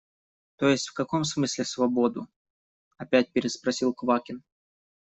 [0.57, 2.25] –То есть в каком смысле свободу?–
[2.97, 4.41] опять переспросил Квакин.